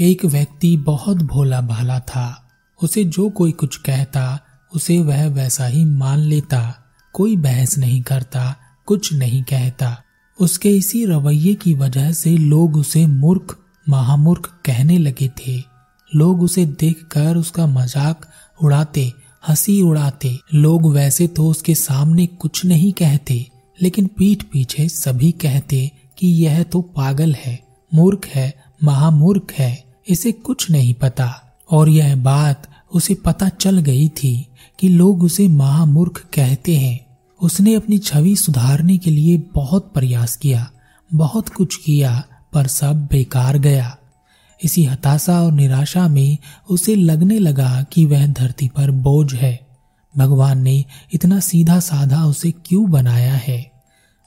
एक 0.00 0.24
व्यक्ति 0.24 0.76
बहुत 0.76 1.16
भोला 1.16 1.60
भाला 1.60 2.00
था। 2.00 2.48
उसे 2.82 3.04
जो 3.04 3.28
कोई 3.28 3.52
कुछ 3.52 3.76
कहता, 3.76 4.40
उसे 4.74 4.98
वह 5.00 5.26
वैसा 5.26 5.66
ही 5.66 5.84
मान 5.84 6.18
लेता। 6.18 6.74
कोई 7.12 7.36
बहस 7.36 7.78
नहीं 7.78 8.02
करता, 8.02 8.56
कुछ 8.86 9.12
नहीं 9.12 9.42
कहता। 9.42 10.02
उसके 10.40 10.70
इसी 10.70 11.04
रवैये 11.04 11.54
की 11.54 11.74
वजह 11.74 12.12
से 12.12 12.36
लोग 12.36 12.76
उसे 12.76 13.06
मूर्ख, 13.06 13.56
महामूर्ख 13.88 14.46
कहने 14.64 14.98
लगे 14.98 15.28
थे। 15.28 15.62
लोग 16.14 16.42
उसे 16.42 16.66
देखकर 16.66 17.36
उसका 17.36 17.66
मज़ाक 17.66 18.26
उड़ाते, 18.62 19.12
हँसी 19.48 19.82
उड़ाते। 19.82 20.38
लोग 20.54 20.92
वैसे 20.92 21.26
तो 21.26 21.48
उसके 21.48 21.74
सामने 21.74 22.26
कुछ 22.26 22.64
नहीं 22.64 22.92
कहते, 22.92 23.46
लेकिन 23.82 24.06
पीठ 24.06 24.42
पीछे 24.42 24.88
सभी 24.88 25.32
कहते 25.32 25.90
कि 26.18 26.26
यह 26.26 26.62
तो 26.62 26.80
पागल 26.80 27.34
है, 27.34 27.58
मूर्ख 27.94 28.26
है, 28.26 28.54
महामूर्ख 28.84 29.52
है। 29.52 29.85
इसे 30.08 30.32
कुछ 30.32 30.70
नहीं 30.70 30.94
पता। 30.94 31.42
और 31.70 31.88
यह 31.88 32.16
बात 32.16 32.68
उसे 32.94 33.14
पता 33.14 33.48
चल 33.48 33.78
गई 33.78 34.08
थी 34.08 34.48
कि 34.78 34.88
लोग 34.88 35.22
उसे 35.22 35.48
महामूर्ख 35.48 36.26
कहते 36.34 36.76
हैं। 36.76 37.06
उसने 37.42 37.74
अपनी 37.74 37.98
छवि 37.98 38.36
सुधारने 38.36 38.98
के 38.98 39.10
लिए 39.10 39.42
बहुत 39.54 39.92
प्रयास 39.94 40.36
किया, 40.36 40.70
बहुत 41.14 41.48
कुछ 41.48 41.76
किया, 41.76 42.24
पर 42.52 42.66
सब 42.66 43.06
बेकार 43.06 43.58
गया। 43.58 43.96
इसी 44.64 44.84
हताशा 44.84 45.42
और 45.42 45.52
निराशा 45.52 46.08
में 46.08 46.38
उसे 46.70 46.94
लगने 46.94 47.38
लगा 47.38 47.82
कि 47.82 48.06
वह 48.06 48.26
धरती 48.26 48.68
पर 48.68 48.90
बोझ 48.90 49.34
है। 49.34 49.66
भगवान 50.18 50.62
ने 50.62 50.84
इतना 51.12 51.40
सीधा 51.40 51.80
साधा 51.80 52.24
उसे 52.24 52.50
क्यों 52.50 52.90
बनाया 52.90 53.34
है? 53.34 53.72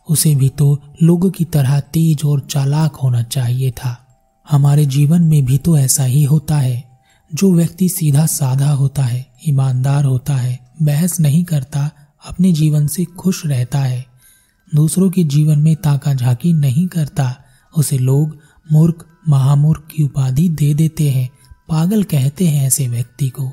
उसे 0.09 0.35
भी 0.35 0.49
तो 0.49 0.79
लोगों 1.03 1.29
की 1.29 1.45
तरह 1.45 1.79
तेज 1.79 2.21
और 2.25 2.39
चालाक 2.39 2.95
होना 2.95 3.23
चाहिए 3.23 3.71
था। 3.71 4.08
हमारे 4.51 4.85
जीवन 4.85 5.21
में 5.21 5.45
भी 5.45 5.57
तो 5.57 5.77
ऐसा 5.77 6.03
ही 6.03 6.23
होता 6.23 6.57
है। 6.57 6.99
जो 7.33 7.53
व्यक्ति 7.53 7.89
सीधा 7.89 8.25
साधा 8.25 8.71
होता 8.71 9.03
है, 9.03 9.27
ईमानदार 9.47 10.05
होता 10.05 10.35
है, 10.35 10.73
बहस 10.81 11.19
नहीं 11.19 11.43
करता, 11.43 11.91
अपने 12.27 12.51
जीवन 12.51 12.87
से 12.87 13.05
खुश 13.05 13.45
रहता 13.45 13.79
है। 13.79 14.05
दूसरों 14.75 15.09
के 15.09 15.23
जीवन 15.23 15.59
में 15.59 15.75
ताका 15.75 16.13
झाकी 16.13 16.53
नहीं 16.53 16.87
करता, 16.87 17.35
उसे 17.77 17.97
लोग 17.97 18.37
मूर्ख, 18.71 19.05
महामूर्ख 19.29 19.87
की 19.95 20.03
उपाधि 20.03 20.49
दे 20.49 20.73
देते 20.73 21.09
हैं, 21.09 21.29
पागल 21.69 22.03
कहते 22.03 22.47
हैं 22.47 22.67
ऐसे 22.67 22.87
व्यक्ति 22.87 23.29
को। 23.29 23.51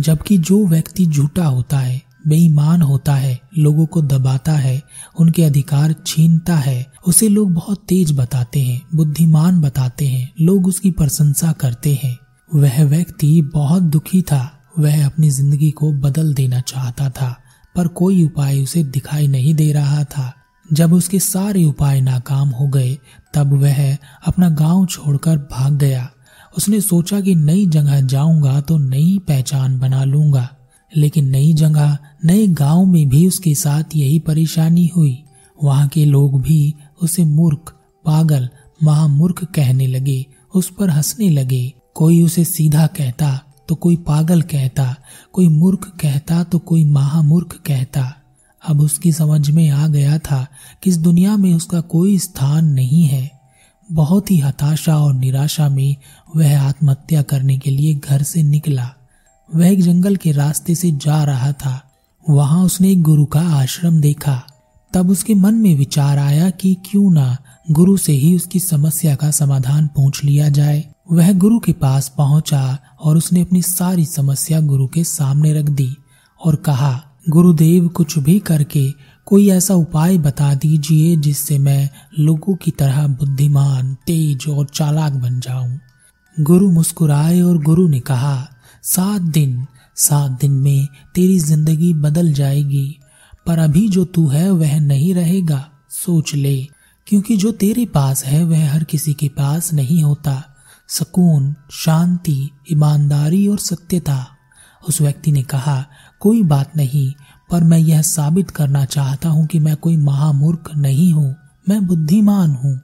जबकि 0.00 0.38
जो 0.38 0.66
व्यक्ति 0.66 1.06
झूठा 1.06 1.46
होता 1.46 1.78
है 1.78 2.07
बेईमान 2.28 2.82
होता 2.82 3.14
है, 3.14 3.40
लोगों 3.58 3.86
को 3.86 4.02
दबाता 4.02 4.52
है, 4.52 4.82
उनके 5.18 5.42
अधिकार 5.42 5.94
छीनता 6.06 6.56
है। 6.56 6.92
उसे 7.06 7.28
लोग 7.28 7.52
बहुत 7.52 7.84
तेज 7.88 8.12
बताते 8.18 8.62
हैं, 8.62 8.82
बुद्धिमान 8.94 9.60
बताते 9.60 10.06
हैं, 10.06 10.32
लोग 10.40 10.66
उसकी 10.66 10.90
प्रशंसा 10.90 11.52
करते 11.52 12.00
हैं। 12.04 12.18
वह 12.54 12.84
व्यक्ति 12.84 13.50
बहुत 13.54 13.82
दुखी 13.82 14.22
था, 14.22 14.60
वह 14.78 15.06
अपनी 15.06 15.30
ज़िंदगी 15.30 15.70
को 15.70 15.92
बदल 15.92 16.34
देना 16.34 16.60
चाहता 16.60 17.10
था, 17.10 17.36
पर 17.76 17.88
कोई 17.88 18.24
उपाय 18.24 18.60
उसे 18.60 18.84
दिखाई 18.84 19.26
नहीं 19.26 19.54
दे 19.54 19.72
रहा 19.72 20.04
था। 20.04 20.32
जब 20.72 20.92
उसके 20.92 21.18
सारे 21.18 21.64
उपाय 21.64 22.00
नाकाम 22.00 22.48
हो 22.48 22.68
गए, 22.68 22.98
तब 23.34 23.52
वह 23.52 23.96
अपना 24.26 24.48
गाँव 24.50 24.86
छोड़कर 24.86 25.36
भाग 25.36 25.72
गया। 25.72 26.10
उसने 26.56 26.80
सोचा 26.80 27.20
कि 27.20 27.34
नई 27.34 27.66
जगह 27.66 28.00
जाऊँगा 28.00 28.60
तो 28.60 28.78
नई 28.78 29.18
पहचान 29.28 29.78
बना 29.78 30.04
लूँगा। 30.04 30.48
लेकिन 30.96 31.28
नई 31.30 31.52
जगह, 31.52 31.98
नए 32.24 32.46
गाँव 32.46 32.84
में 32.84 33.08
भी 33.08 33.26
उसके 33.28 33.54
साथ 33.54 33.96
यही 33.96 34.18
परेशानी 34.18 34.86
हुई। 34.86 35.24
वहाँ 35.64 35.88
के 35.88 36.04
लोग 36.04 36.40
भी 36.42 36.74
उसे 37.02 37.24
मूर्ख, 37.24 37.74
पागल, 38.04 38.48
महामूर्ख 38.82 39.44
कहने 39.44 39.86
लगे, 39.86 40.26
उस 40.54 40.70
पर 40.70 40.90
हंसने 40.90 41.30
लगे। 41.30 41.72
कोई 41.94 42.22
उसे 42.22 42.44
सीधा 42.44 42.86
कहता 42.86 43.40
तो 43.68 43.74
कोई 43.74 43.96
पागल 43.96 44.42
कहता, 44.42 44.94
कोई 45.32 45.48
मूर्ख 45.48 45.88
कहता 46.00 46.44
तो 46.44 46.58
कोई 46.58 46.84
महामूर्ख 46.84 47.56
कहता। 47.66 48.14
अब 48.68 48.80
उसकी 48.80 49.12
समझ 49.12 49.50
में 49.50 49.68
आ 49.70 49.86
गया 49.86 50.18
था 50.18 50.46
कि 50.82 50.90
इस 50.90 50.96
दुनिया 50.96 51.36
में 51.36 51.54
उसका 51.54 51.80
कोई 51.80 52.18
स्थान 52.18 52.64
नहीं 52.64 53.04
है। 53.04 53.30
बहुत 53.92 54.30
ही 54.30 54.38
हताशा 54.38 54.98
और 54.98 55.14
निराशा 55.14 55.68
में 55.68 55.96
वह 56.36 56.60
आत्महत्या 56.60 57.22
करने 57.22 57.58
के 57.58 57.70
लिए 57.70 57.94
घर 57.94 58.22
से 58.22 58.42
निकला। 58.42 58.94
वह 59.56 59.68
एक 59.68 59.82
जंगल 59.82 60.16
के 60.16 60.32
रास्ते 60.32 60.74
से 60.74 60.90
जा 60.90 61.24
रहा 61.24 61.52
था। 61.52 61.82
वहाँ 62.30 62.64
उसने 62.64 62.92
एक 62.92 63.02
गुरु 63.02 63.24
का 63.24 63.40
आश्रम 63.40 64.00
देखा। 64.00 64.42
तब 64.94 65.10
उसके 65.10 65.34
मन 65.34 65.54
में 65.54 65.76
विचार 65.76 66.18
आया 66.18 66.50
कि 66.50 66.76
क्यों 66.90 67.10
ना 67.10 67.36
गुरु 67.70 67.96
से 67.96 68.12
ही 68.12 68.36
उसकी 68.36 68.60
समस्या 68.60 69.14
का 69.14 69.30
समाधान 69.30 69.86
पूछ 69.86 70.24
लिया 70.24 70.48
जाए। 70.48 70.84
वह 71.12 71.32
गुरु 71.32 71.58
के 71.58 71.72
पास 71.72 72.08
पहुँचा 72.08 72.78
और 73.02 73.16
उसने 73.16 73.40
अपनी 73.40 73.62
सारी 73.62 74.04
समस्या 74.04 74.60
गुरु 74.60 74.86
के 74.86 75.04
सामने 75.04 75.52
रख 75.52 75.64
दी 75.64 75.96
और 76.44 76.56
कहा, 76.56 77.02
गुरुदेव, 77.28 77.88
कुछ 77.88 78.18
भी 78.18 78.38
करके 78.38 78.90
कोई 79.26 79.50
ऐसा 79.50 79.74
उपाय 79.74 80.18
बता 80.18 80.54
दीजिए 80.54 81.16
जिससे 81.16 81.58
मैं 81.58 81.90
लोगों 82.18 82.56
की 82.56 82.70
तरह 82.70 83.06
बुद्धिमान, 83.06 83.94
तेज 83.94 84.44
और 84.48 84.66
चालाक 84.66 85.12
बन 85.12 85.40
जाऊँ? 85.40 85.78
गुरु 86.40 86.70
मुस्कुराए 86.70 87.40
और 87.40 87.62
गुरु 87.62 87.88
ने 87.88 88.00
कहा 88.00 88.48
सात 88.94 89.22
दिन 89.22 89.66
सात 89.96 90.30
दिन 90.30 90.52
में 90.52 90.88
तेरी 91.14 91.38
ज़िंदगी 91.38 91.94
बदल 91.94 92.32
जाएगी। 92.32 92.98
पर 93.46 93.58
अभी 93.58 93.88
जो 93.88 94.04
तू 94.04 94.28
है, 94.28 94.50
वह 94.50 94.80
नहीं 94.80 95.14
रहेगा। 95.14 95.68
सोच 95.90 96.34
ले, 96.34 96.66
क्योंकि 97.06 97.36
जो 97.36 97.52
तेरे 97.52 97.86
पास 97.86 98.24
है, 98.24 98.44
वह 98.44 98.72
हर 98.72 98.84
किसी 98.84 99.14
के 99.14 99.28
पास 99.28 99.72
नहीं 99.72 100.02
होता। 100.02 100.42
सुकून, 100.88 101.54
शांति, 101.70 102.50
ईमानदारी 102.72 103.48
और 103.48 103.58
सत्यता। 103.58 104.26
उस 104.88 105.00
व्यक्ति 105.00 105.32
ने 105.32 105.42
कहा, 105.42 105.86
कोई 106.20 106.42
बात 106.42 106.76
नहीं, 106.76 107.12
पर 107.50 107.64
मैं 107.64 107.78
यह 107.78 108.02
साबित 108.02 108.50
करना 108.50 108.84
चाहता 108.84 109.28
हूँ 109.28 109.46
कि 109.46 109.58
मैं 109.58 109.76
कोई 109.76 109.96
महामूर्ख 109.96 110.70
नहीं 110.76 111.12
हूँ। 111.12 111.36
मैं 111.68 111.86
बुद्धिमान 111.86 112.50
हूँ। 112.50 112.80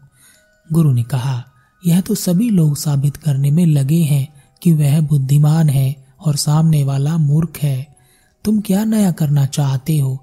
गुरु 0.72 0.92
ने 0.92 1.02
कहा, 1.02 1.44
यह 1.86 2.00
तो 2.00 2.14
सभी 2.14 2.50
लोग 2.50 2.76
साबित 2.76 3.16
करने 3.16 3.50
में 3.50 3.66
लगे 3.66 4.02
हैं। 4.02 4.33
कि 4.64 4.72
वह 4.72 5.00
बुद्धिमान 5.00 5.68
है 5.68 5.96
और 6.26 6.36
सामने 6.36 6.84
वाला 6.84 7.16
मूर्ख 7.16 7.58
है। 7.58 7.96
तुम 8.44 8.60
क्या 8.60 8.84
नया 8.84 9.12
करना 9.12 9.46
चाहते 9.46 9.98
हो? 9.98 10.18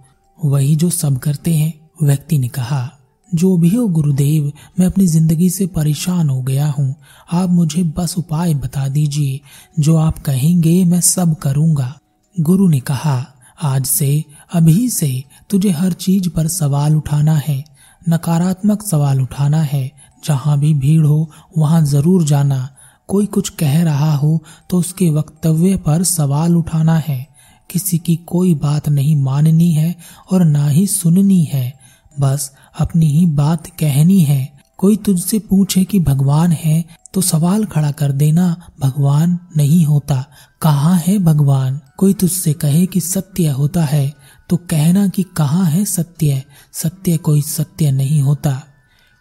वही 0.45 0.75
जो 0.75 0.89
सब 0.89 1.17
करते 1.17 1.53
हैं, 1.55 1.89
व्यक्ति 2.03 2.39
ने 2.39 2.47
कहा। 2.47 2.91
जो 3.35 3.57
भी 3.57 3.75
हो 3.75 3.87
गुरुदेव, 3.87 4.51
मैं 4.79 4.85
अपनी 4.85 5.07
ज़िंदगी 5.07 5.49
से 5.49 5.67
परेशान 5.67 6.29
हो 6.29 6.41
गया 6.41 6.67
हूँ। 6.67 6.95
आप 7.31 7.49
मुझे 7.49 7.83
बस 7.83 8.17
उपाय 8.17 8.53
बता 8.53 8.87
दीजिए। 8.87 9.39
जो 9.79 9.95
आप 9.95 10.19
कहेंगे, 10.19 10.85
मैं 10.85 11.01
सब 11.01 11.35
करूँगा। 11.35 11.99
गुरु 12.39 12.67
ने 12.67 12.79
कहा, 12.79 13.27
आज 13.63 13.85
से, 13.85 14.25
अभी 14.53 14.89
से 14.89 15.23
तुझे 15.49 15.69
हर 15.69 15.93
चीज़ 15.93 16.29
पर 16.29 16.47
सवाल 16.47 16.95
उठाना 16.95 17.35
है। 17.35 17.65
नकारात्मक 18.09 18.83
सवाल 18.83 19.21
उठाना 19.21 19.61
है। 19.61 19.91
जहाँ 20.25 20.59
भी 20.59 20.73
भीड़ 20.73 21.05
हो, 21.05 21.29
वहाँ 21.57 21.85
ज़रूर 21.85 22.23
जाना। 22.23 22.69
कोई 23.11 23.25
कुछ 23.25 23.49
कह 23.49 23.81
रहा 23.83 24.13
हो 24.15 24.39
तो 24.69 24.77
उसके 24.77 25.09
वक्तव्य 25.09 25.75
पर 25.77 26.03
सवाल 26.03 26.55
उठाना 26.55 26.97
है। 26.97 27.27
किसी 27.69 27.97
की 27.97 28.15
कोई 28.27 28.53
बात 28.55 28.89
नहीं 28.89 29.15
माननी 29.15 29.71
है 29.71 29.95
और 30.31 30.43
ना 30.45 30.67
ही 30.67 30.85
सुननी 30.87 31.43
है। 31.43 31.73
बस 32.15 32.51
अपनी 32.79 33.05
ही 33.07 33.25
बात 33.25 33.67
कहनी 33.79 34.19
है। 34.19 34.47
कोई 34.77 34.95
तुझसे 34.97 35.39
पूछे 35.39 35.83
कि 35.83 35.99
भगवान 35.99 36.51
है 36.51 36.83
तो 37.13 37.21
सवाल 37.21 37.65
खड़ा 37.65 37.91
कर 37.91 38.11
देना, 38.11 38.55
भगवान 38.81 39.37
नहीं 39.57 39.85
होता। 39.85 40.25
कहाँ 40.61 40.95
है 40.97 41.17
भगवान? 41.19 41.79
कोई 41.97 42.13
तुझसे 42.13 42.53
कहे 42.53 42.85
कि 42.85 42.99
सत्य 42.99 43.47
होता 43.49 43.83
है 43.85 44.13
तो 44.49 44.57
कहना 44.69 45.07
कि 45.07 45.23
कहाँ 45.37 45.65
है 45.65 45.83
सत्य? 45.85 46.43
सत्य 46.73 47.17
कोई 47.17 47.41
सत्य 47.41 47.91
नहीं 47.91 48.21
होता। 48.21 48.61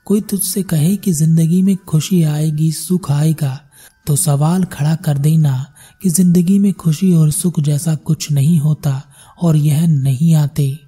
कोई 0.06 0.20
तुझसे 0.20 0.62
कहे 0.62 0.94
कि 0.96 1.12
ज़िंदगी 1.12 1.60
में 1.62 1.76
खुशी 1.88 2.22
आएगी, 2.24 2.70
सुख 2.72 3.10
आएगा 3.10 3.58
तो 4.06 4.16
सवाल 4.16 4.64
खड़ा 4.64 4.94
कर 4.94 5.18
देना 5.18 5.66
कि 6.02 6.08
ज़िंदगी 6.08 6.58
में 6.58 6.72
खुशी 6.72 7.12
और 7.14 7.30
सुख 7.30 7.60
जैसा 7.60 7.94
कुछ 7.94 8.30
नहीं 8.32 8.58
होता 8.60 9.02
और 9.42 9.56
यह 9.56 9.86
नहीं 9.86 10.34
आते। 10.34 10.78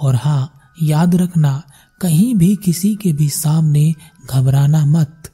और 0.00 0.14
हाँ 0.14 0.72
याद 0.82 1.14
रखना, 1.14 1.62
कहीं 2.00 2.34
भी 2.34 2.56
किसी 2.56 2.94
के 2.94 3.12
भी 3.12 3.28
सामने 3.28 3.94
घबराना 4.30 4.84
मत। 4.86 5.30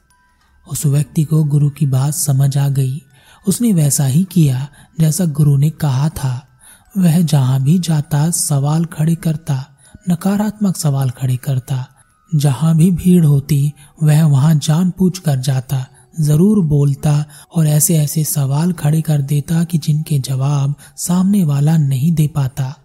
उस 0.67 0.85
व्यक्ति 0.85 1.23
को 1.23 1.43
गुरु 1.43 1.69
की 1.69 1.85
बात 1.85 2.13
समझ 2.13 2.57
आ 2.57 2.67
गई। 2.69 3.01
उसने 3.47 3.73
वैसा 3.73 4.05
ही 4.05 4.23
किया 4.23 4.67
जैसा 4.99 5.25
गुरु 5.25 5.57
ने 5.57 5.69
कहा 5.69 6.09
था। 6.09 6.45
वह 6.97 7.21
जहाँ 7.21 7.61
भी 7.63 7.79
जाता, 7.79 8.29
सवाल 8.29 8.85
खड़े 8.85 9.15
करता, 9.15 9.65
नकारात्मक 10.09 10.77
सवाल 10.77 11.09
खड़े 11.09 11.37
करता। 11.37 11.85
जहाँ 12.35 12.75
भी 12.77 12.91
भीड़ 12.91 13.25
होती, 13.25 13.73
वह 14.03 14.25
वहाँ 14.25 14.55
जान 14.55 14.91
पूछ 14.91 15.19
कर 15.19 15.35
जाता। 15.35 15.85
ज़रूर 16.19 16.65
बोलता 16.65 17.25
और 17.55 17.67
ऐसे 17.67 17.97
ऐसे 17.97 18.23
सवाल 18.23 18.73
खड़े 18.73 19.01
कर 19.01 19.21
देता 19.21 19.63
कि 19.63 19.77
जिनके 19.77 20.19
जवाब 20.19 20.75
सामने 20.97 21.43
वाला 21.43 21.77
नहीं 21.77 22.11
दे 22.11 22.27
पाता। 22.27 22.75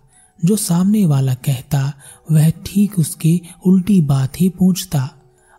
जो 0.44 0.56
सामने 0.56 1.06
वाला 1.06 1.34
कहता, 1.34 1.92
वह 2.32 2.50
ठीक 2.50 2.98
उसकी 2.98 3.40
उल्टी 3.66 4.00
बात 4.00 4.40
ही 4.40 4.48
पूछता। 4.48 5.10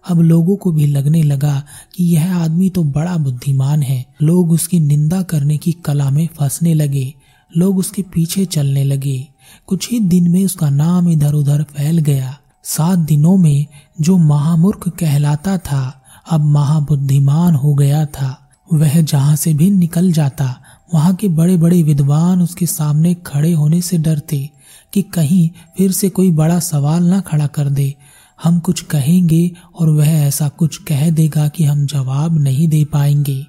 अब 0.10 0.22
लोगों 0.22 0.56
को 0.56 0.72
भी 0.72 0.88
लगने 0.88 1.24
लगा 1.24 1.64
कि 1.96 2.04
यह 2.04 2.38
आदमी 2.38 2.70
तो 2.70 2.84
बड़ा 2.84 3.18
बुद्धिमान 3.18 3.84
है। 3.84 4.06
लोग 4.22 4.52
उसकी 4.52 4.80
निंदा 4.80 5.22
करने 5.22 5.58
की 5.58 5.72
कला 5.72 6.10
में 6.10 6.28
फंसने 6.40 6.74
लगे। 6.74 7.14
लोग 7.58 7.78
उसके 7.78 8.02
पीछे 8.02 8.46
चलने 8.46 8.84
लगे। 8.84 9.28
कुछ 9.68 9.92
ही 9.92 10.00
दिन 10.00 10.32
में 10.32 10.46
उसका 10.46 10.70
नाम 10.70 11.10
इधर 11.10 11.34
उधर 11.34 11.64
फैल 11.64 11.98
गया। 11.98 12.38
सात 12.64 13.00
दिनों 13.00 13.38
में 13.38 13.66
जो 14.02 14.18
महामूर्ख 14.18 14.90
कहलाता 14.90 15.58
था 15.58 16.05
अब 16.32 16.46
महाबुद्धिमान 16.46 17.56
हो 17.56 17.74
गया 17.74 18.06
था। 18.06 18.50
वह 18.74 19.02
जहाँ 19.02 19.36
से 19.36 19.54
भी 19.54 19.72
निकल 19.72 20.12
जाता, 20.12 20.62
वहाँ 20.94 21.16
के 21.16 21.28
बड़े 21.28 21.58
बड़े 21.58 21.84
विद्वान 21.84 22.42
उसके 22.42 22.66
सामने 22.66 23.14
खड़े 23.14 23.52
होने 23.52 23.82
से 23.82 23.98
डरते 23.98 24.50
कि 24.94 25.02
कहीं 25.02 25.50
फिर 25.78 25.92
से 25.92 26.10
कोई 26.10 26.32
बड़ा 26.32 26.60
सवाल 26.60 27.04
ना 27.04 27.20
खड़ा 27.20 27.48
कर 27.48 27.70
दे। 27.70 27.96
हम 28.44 28.60
कुछ 28.60 28.82
कहेंगे 28.82 29.52
और 29.80 29.90
वह 29.90 30.08
ऐसा 30.08 30.50
कुछ 30.50 30.78
कह 30.78 31.10
देगा 31.10 31.48
कि 31.48 31.64
हम 31.64 31.86
जवाब 31.86 32.40
नहीं 32.40 32.68
दे 32.68 32.86
पाएँगे। 32.86 33.46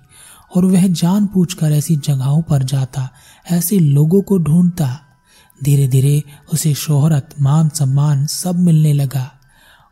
और 0.56 0.64
वह 0.64 0.86
जान 0.86 1.26
पूछ 1.26 1.54
कर 1.54 1.72
ऐसी 1.72 1.96
जगहों 1.96 2.42
पर 2.42 2.62
जाता, 2.62 3.08
ऐसे 3.50 3.78
लोगों 3.78 4.22
को 4.22 4.38
ढूंढता। 4.38 5.00
धीरे 5.64 5.88
धीरे 5.88 6.22
उसे 6.52 6.74
शोहरत 6.74 7.28
मान 7.40 7.68
सम्मान 7.68 8.26
सब 8.26 8.58
मिलने 8.58 8.92
लगा 8.92 9.30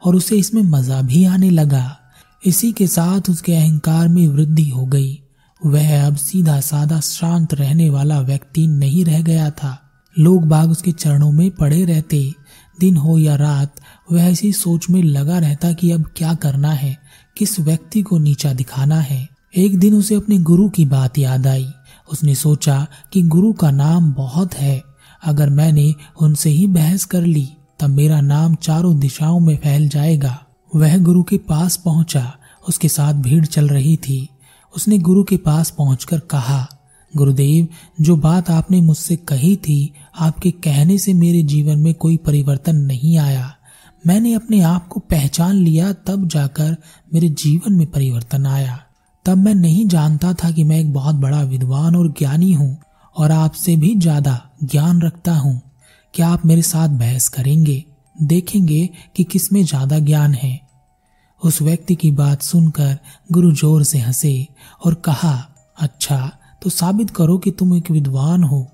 और 0.04 0.16
उसे 0.16 0.36
इसमें 0.36 0.62
मज़ा 0.62 1.02
भी 1.02 1.24
आने 1.24 1.50
लगा। 1.50 1.98
इसी 2.44 2.72
के 2.72 2.86
साथ 2.86 3.30
उसके 3.30 3.54
अहंकार 3.54 4.08
में 4.08 4.28
वृद्धि 4.28 4.68
हो 4.68 4.86
गई। 4.86 5.20
वह 5.66 6.06
अब 6.06 6.16
सीधा 6.16 6.60
साधा 6.60 7.00
शांत 7.00 7.54
रहने 7.54 7.90
वाला 7.90 8.20
व्यक्ति 8.20 8.66
नहीं 8.66 9.04
रह 9.04 9.22
गया 9.22 9.50
था। 9.50 9.80
लोग 10.18 10.44
बाग 10.44 10.70
उसके 10.70 10.92
चरणों 10.92 11.32
में 11.32 11.50
पड़े 11.50 11.84
रहते। 11.84 12.32
दिन 12.80 12.96
हो 12.96 13.18
या 13.18 13.36
रात, 13.36 13.74
वह 14.12 14.22
ऐसी 14.22 14.52
सोच 14.52 14.90
में 14.90 15.02
लगा 15.02 15.38
रहता 15.38 15.72
कि 15.72 15.90
अब 15.90 16.10
क्या 16.16 16.34
करना 16.34 16.70
है, 16.70 16.98
किस 17.36 17.60
व्यक्ति 17.60 18.02
को 18.02 18.18
नीचा 18.18 18.52
दिखाना 18.52 19.00
है। 19.00 19.28
एक 19.56 19.78
दिन 19.78 19.94
उसे 19.94 20.14
अपने 20.14 20.38
गुरु 20.38 20.68
की 20.68 20.84
बात 20.84 21.18
याद 21.18 21.46
आई। 21.46 21.70
उसने 22.12 22.34
सोचा 22.34 22.86
कि 23.12 23.22
गुरु 23.22 23.52
का 23.52 23.70
नाम 23.70 24.12
बहुत 24.12 24.54
है। 24.54 24.82
अगर 25.24 25.50
मैंने 25.50 25.94
उनसे 26.22 26.50
ही 26.50 26.66
बहस 26.66 27.04
कर 27.04 27.22
ली, 27.22 27.48
तब 27.80 27.88
मेरा 27.88 28.20
नाम 28.20 28.54
चारों 28.54 28.98
दिशाओं 28.98 29.40
में 29.40 29.56
फैल 29.56 29.88
जाएगा। 29.88 30.43
वह 30.74 30.96
गुरु 30.98 31.22
के 31.22 31.36
पास 31.38 31.76
पहुँचा, 31.76 32.32
उसके 32.68 32.88
साथ 32.88 33.14
भीड़ 33.14 33.44
चल 33.46 33.68
रही 33.68 33.96
थी। 33.96 34.28
उसने 34.74 34.98
गुरु 34.98 35.22
के 35.24 35.36
पास 35.36 35.70
पहुंचकर 35.70 36.18
कहा, 36.18 36.66
गुरुदेव, 37.16 37.68
जो 38.00 38.16
बात 38.16 38.50
आपने 38.50 38.80
मुझसे 38.80 39.16
कही 39.16 39.56
थी, 39.56 39.92
आपके 40.18 40.50
कहने 40.50 40.98
से 40.98 41.14
मेरे 41.14 41.42
जीवन 41.42 41.78
में 41.78 41.94
कोई 41.94 42.16
परिवर्तन 42.16 42.76
नहीं 42.76 43.18
आया। 43.18 43.54
मैंने 44.06 44.32
अपने 44.34 44.60
आप 44.60 44.88
को 44.88 45.00
पहचान 45.00 45.54
लिया, 45.54 45.92
तब 45.92 46.28
जाकर 46.28 46.76
मेरे 47.14 47.28
जीवन 47.28 47.72
में 47.72 47.86
परिवर्तन 47.86 48.46
आया। 48.46 48.78
तब 49.26 49.38
मैं 49.38 49.54
नहीं 49.54 49.86
जानता 49.88 50.32
था 50.34 50.50
कि 50.50 50.64
मैं 50.64 50.80
एक 50.80 50.92
बहुत 50.92 51.14
बड़ा 51.14 51.42
विद्वान 51.42 51.96
और 51.96 52.08
ज्ञानी 52.08 52.52
हूँ, 52.52 52.76
और 53.16 53.32
आपसे 53.32 53.76
भी 53.76 53.94
ज़्यादा 53.94 54.40
ज्ञान 54.64 55.02
रखता 55.02 55.34
हूँ। 55.34 55.60
क्या 56.14 56.28
आप 56.28 56.46
मेरे 56.46 56.62
साथ 56.62 56.88
बहस 56.88 57.28
करेंगे, 57.28 57.84
देखेंगे 58.22 58.88
कि 59.16 59.24
किसमें 59.24 59.64
ज़्यादा 59.64 59.98
ज्ञान 59.98 60.34
है? 60.34 60.63
उस 61.44 61.60
व्यक्ति 61.62 61.94
की 61.94 62.10
बात 62.10 62.42
सुनकर 62.42 62.96
गुरु 63.32 63.52
ज़ोर 63.52 63.82
से 63.82 63.98
हंसे 63.98 64.46
और 64.84 64.94
कहा 64.94 65.34
अच्छा 65.78 66.18
तो 66.62 66.70
साबित 66.70 67.10
करो 67.10 67.38
कि 67.38 67.50
तुम 67.50 67.74
एक 67.76 67.90
विद्वान 67.90 68.44
हो। 68.44 68.66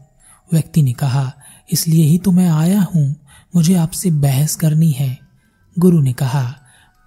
व्यक्ति 0.51 0.83
ने 0.83 0.93
कहा, 0.93 1.33
इसलिए 1.73 2.05
ही 2.05 2.19
तो 2.19 2.31
मैं 2.31 2.49
आया 2.49 2.81
हूँ, 2.95 3.17
मुझे 3.55 3.75
आपसे 3.75 4.11
बहस 4.11 4.55
करनी 4.57 4.91
है। 4.93 5.19
गुरु 5.77 6.01
ने 6.01 6.13
कहा, 6.13 6.43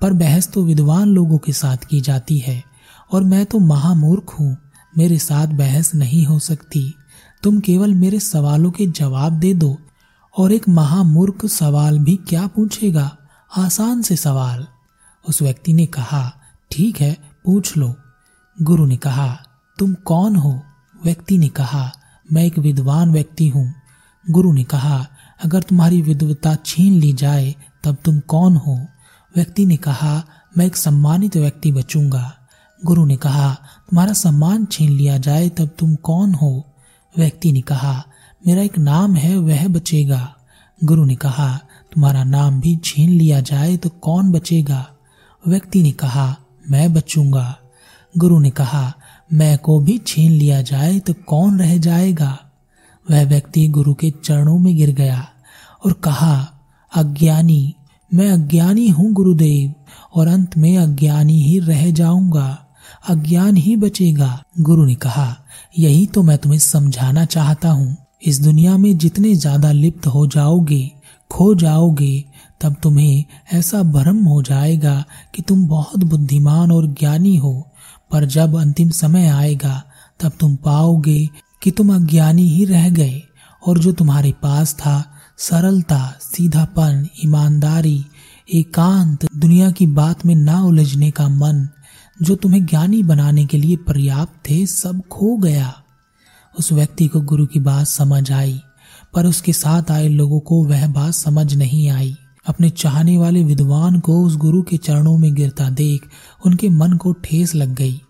पर 0.01 0.13
बहस 0.13 0.47
तो 0.47 0.63
विद्वान 0.63 1.09
लोगों 1.09 1.37
के 1.37 1.53
साथ 1.53 1.77
की 1.77 2.01
जाती 2.01 2.37
है, 2.37 2.63
और 3.11 3.23
मैं 3.23 3.45
तो 3.45 3.59
महामूर्ख 3.59 4.35
हूँ, 4.39 4.57
मेरे 4.97 5.19
साथ 5.19 5.47
बहस 5.47 5.93
नहीं 5.95 6.25
हो 6.25 6.39
सकती। 6.39 6.93
तुम 7.43 7.59
केवल 7.59 7.93
मेरे 7.93 8.19
सवालों 8.19 8.71
के 8.71 8.87
जवाब 8.87 9.39
दे 9.39 9.53
दो, 9.53 9.77
और 10.35 10.51
एक 10.51 10.69
महामूर्ख 10.69 11.45
सवाल 11.45 11.99
भी 11.99 12.15
क्या 12.15 12.47
पूछेगा? 12.47 13.17
आसान 13.57 14.01
से 14.01 14.15
सवाल। 14.15 14.67
उस 15.27 15.41
व्यक्ति 15.41 15.73
ने 15.73 15.85
कहा, 15.85 16.33
ठीक 16.71 17.01
है, 17.01 17.17
पूछ 17.45 17.77
लो। 17.77 17.95
गुरु 18.61 18.85
ने 18.85 18.97
कहा, 18.97 19.39
तुम 19.79 19.93
कौन 19.93 20.35
हो? 20.35 20.61
व्यक्ति 21.03 21.37
ने 21.37 21.47
कहा, 21.47 21.91
मैं 22.33 22.43
एक 22.43 22.59
विद्वान 22.59 23.11
व्यक्ति 23.11 23.47
हूँ। 23.47 23.73
गुरु 24.29 24.53
ने 24.53 24.63
कहा, 24.63 25.07
अगर 25.43 25.61
तुम्हारी 25.61 26.01
विद्वता 26.01 26.55
छीन 26.65 26.93
ली 26.93 27.13
जाए, 27.13 27.55
तब 27.83 27.97
तुम 28.05 28.19
कौन 28.19 28.55
हो? 28.55 28.87
व्यक्ति 29.35 29.65
ने 29.65 29.77
कहा, 29.77 30.23
मैं 30.57 30.65
एक 30.65 30.75
सम्मानित 30.75 31.37
व्यक्ति 31.37 31.71
बचूँगा। 31.71 32.33
गुरु 32.85 33.05
ने 33.05 33.17
कहा, 33.17 33.53
तुम्हारा 33.89 34.13
सम्मान 34.13 34.65
छीन 34.65 34.89
लिया 34.89 35.17
जाए, 35.17 35.49
तब 35.49 35.69
तुम 35.79 35.95
कौन 35.95 36.33
हो? 36.33 36.73
व्यक्ति 37.17 37.51
ने 37.51 37.61
कहा, 37.61 38.03
मेरा 38.47 38.61
एक 38.61 38.77
नाम 38.77 39.15
है, 39.15 39.37
वह 39.37 39.67
बचेगा। 39.67 40.35
गुरु 40.83 41.05
ने 41.05 41.15
कहा, 41.15 41.57
तुम्हारा 41.93 42.23
नाम 42.23 42.61
भी 42.61 42.77
छीन 42.83 43.09
लिया 43.09 43.39
जाए 43.39 43.77
तो 43.77 43.89
कौन 43.89 44.31
बचेगा? 44.31 44.89
व्यक्ति 45.47 45.81
ने 45.83 45.91
कहा, 45.91 46.35
मैं 46.71 46.93
बचूँगा। 46.93 47.57
गुरु 48.17 48.39
ने 48.39 48.49
कहा, 48.49 48.93
मैं 49.33 49.57
को 49.57 49.79
भी 49.79 49.97
छीन 49.97 50.31
लिया 50.31 50.61
जाए 50.61 50.99
तो 50.99 51.13
कौन 51.27 51.59
रह 51.59 51.77
जाएगा? 51.77 52.37
वह 53.11 53.23
व्यक्ति 53.25 53.67
गुरु 53.67 53.93
के 53.93 54.11
चरणों 54.23 54.57
में 54.57 54.75
गिर 54.77 54.89
गया 54.89 55.27
और 55.85 55.93
कहा, 55.93 56.35
अज्ञानी, 56.93 57.75
मैं 58.13 58.31
अज्ञानी 58.31 58.87
हूँ 58.87 59.11
गुरुदेव 59.13 59.73
और 60.15 60.27
अंत 60.27 60.57
में 60.57 60.77
अज्ञानी 60.77 61.41
ही 61.43 61.59
रह 61.59 61.91
जाऊँगा, 61.91 62.65
अज्ञान 63.09 63.57
ही 63.57 63.75
बचेगा। 63.75 64.43
गुरु 64.59 64.85
ने 64.85 64.95
कहा, 64.95 65.35
यही 65.79 66.05
तो 66.07 66.23
मैं 66.23 66.37
तुम्हें 66.37 66.59
समझाना 66.59 67.25
चाहता 67.25 67.69
हूँ। 67.69 67.97
इस 68.23 68.41
दुनिया 68.41 68.77
में 68.77 68.97
जितने 68.97 69.35
ज़्यादा 69.35 69.71
लिप्त 69.71 70.07
हो 70.07 70.27
जाओगे 70.27 70.91
खो 71.33 71.55
जाओगे, 71.55 72.25
तब 72.61 72.75
तुम्हें 72.83 73.25
ऐसा 73.53 73.83
भ्रम 73.83 74.23
हो 74.23 74.41
जाएगा 74.41 75.05
कि 75.35 75.41
तुम 75.41 75.67
बहुत 75.67 76.03
बुद्धिमान 76.03 76.71
और 76.71 76.87
ज्ञानी 76.87 77.35
हो। 77.35 77.71
पर 78.11 78.25
जब 78.25 78.55
अंतिम 78.55 78.89
समय 78.89 79.27
आएगा, 79.27 79.83
तब 80.19 80.31
तुम 80.39 80.55
पाओगे 80.55 81.29
कि 81.63 81.71
तुम 81.71 81.95
अज्ञानी 81.95 82.49
ही 82.49 82.65
रह 82.65 82.89
गए 82.89 83.21
और 83.67 83.79
जो 83.79 83.91
तुम्हारे 83.91 84.31
पास 84.31 84.73
था, 84.73 85.11
सरलता, 85.37 86.13
सीधापन, 86.21 87.07
ईमानदारी, 87.25 88.05
एकांत, 88.53 89.25
दुनिया 89.35 89.71
की 89.71 89.87
बात 89.87 90.25
में 90.25 90.35
ना 90.35 90.63
उलझने 90.63 91.11
का 91.11 91.27
मन, 91.27 91.69
जो 92.21 92.35
तुम्हें 92.35 92.65
ज्ञानी 92.65 93.03
बनाने 93.03 93.45
के 93.45 93.57
लिए 93.57 93.75
पर्याप्त 93.75 94.49
थे, 94.49 94.65
सब 94.65 95.01
खो 95.11 95.37
गया। 95.37 95.73
उस 96.59 96.71
व्यक्ति 96.71 97.07
को 97.07 97.21
गुरु 97.21 97.45
की 97.45 97.59
बात 97.59 97.87
समझ 97.87 98.31
आई। 98.31 98.61
पर 99.15 99.25
उसके 99.25 99.53
साथ 99.53 99.91
आए 99.91 100.07
लोगों 100.07 100.39
को 100.39 100.63
वह 100.65 100.87
बात 100.87 101.13
समझ 101.13 101.53
नहीं 101.53 101.89
आई। 101.89 102.15
अपने 102.47 102.69
चाहने 102.69 103.17
वाले 103.17 103.43
विद्वान 103.43 103.99
को 103.99 104.21
उस 104.25 104.35
गुरु 104.37 104.61
के 104.61 104.77
चरणों 104.77 105.17
में 105.17 105.33
गिरता 105.35 105.69
देख 105.69 106.01
उनके 106.45 106.69
मन 106.69 106.93
को 106.93 107.13
ठेस 107.13 107.55
लग 107.55 107.75
गई 107.75 108.01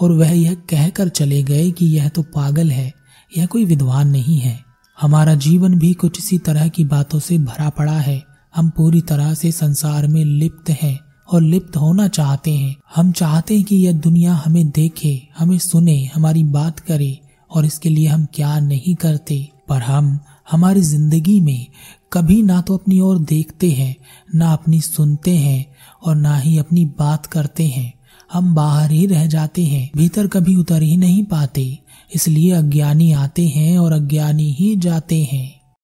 और 0.00 0.12
वह 0.12 0.30
यह 0.30 0.54
कहकर 0.54 1.08
चले 1.08 1.42
गए 1.42 1.70
कि 1.70 1.86
यह 1.86 2.08
तो 2.08 2.22
पागल 2.22 2.70
है, 2.70 2.92
यह 3.36 3.46
कोई 3.46 3.64
विद्वान 3.64 4.08
नहीं 4.08 4.38
है। 4.38 4.58
हमारा 5.00 5.34
जीवन 5.34 5.78
भी 5.78 5.92
कुछ 5.92 6.18
इसी 6.18 6.38
तरह 6.38 6.68
की 6.68 6.84
बातों 6.84 7.18
से 7.18 7.38
भरा 7.38 7.68
पड़ा 7.68 7.98
है। 7.98 8.22
हम 8.56 8.70
पूरी 8.70 9.00
तरह 9.00 9.34
से 9.34 9.52
संसार 9.52 10.06
में 10.06 10.24
लिप्त 10.24 10.70
हैं 10.70 10.98
और 11.32 11.42
लिप्त 11.42 11.76
होना 11.76 12.08
चाहते 12.08 12.50
हैं। 12.50 12.76
हम 12.96 13.12
चाहते 13.12 13.54
हैं 13.54 13.64
कि 13.64 13.76
यह 13.76 13.92
दुनिया 13.92 14.34
हमें 14.34 14.70
देखे, 14.70 15.28
हमें 15.38 15.58
सुने, 15.58 16.10
हमारी 16.14 16.44
बात 16.44 16.80
करे 16.80 17.18
और 17.50 17.64
इसके 17.64 17.88
लिए 17.88 18.06
हम 18.06 18.26
क्या 18.34 18.58
नहीं 18.60 18.94
करते। 18.94 19.48
पर 19.68 19.82
हम 19.82 20.18
हमारी 20.50 20.80
ज़िंदगी 20.80 21.40
में 21.40 21.66
कभी 22.12 22.42
ना 22.42 22.60
तो 22.60 22.76
अपनी 22.76 23.00
ओर 23.00 23.18
देखते 23.18 23.70
हैं, 23.70 23.96
ना 24.34 24.52
अपनी 24.52 24.80
सुनते 24.80 25.36
हैं 25.36 25.66
और 26.02 26.16
ना 26.16 26.36
ही 26.36 26.58
अपनी 26.58 26.84
बात 26.98 27.26
करते 27.26 27.66
हैं। 27.66 27.92
हम 28.30 28.54
बाहर 28.54 28.90
ही 28.90 29.06
रह 29.06 29.26
जाते 29.26 29.64
हैं, 29.64 29.90
भीतर 29.96 30.26
कभी 30.26 30.56
उतर 30.56 30.82
ही 30.82 30.96
नहीं 30.96 31.22
पाते, 31.24 31.78
इसलिए 32.14 32.50
अज्ञानी 32.50 33.12
आते 33.12 33.46
हैं 33.48 33.78
और 33.78 33.92
अज्ञानी 33.92 34.50
ही 34.52 34.74
जाते 34.76 35.22
हैं। 35.22 35.59